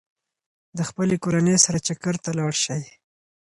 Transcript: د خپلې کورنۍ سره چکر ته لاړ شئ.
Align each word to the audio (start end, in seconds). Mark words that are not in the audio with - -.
د 0.77 0.79
خپلې 0.89 1.15
کورنۍ 1.23 1.57
سره 1.65 1.77
چکر 1.87 2.15
ته 2.23 2.29
لاړ 2.37 2.53
شئ. 2.63 2.83